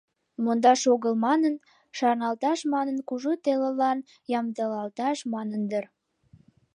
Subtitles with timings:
[0.43, 1.55] Мондаш огыл манын,
[1.97, 3.99] шарналташ манын, кужу телылан
[4.39, 5.85] ямдылалташ манын дыр.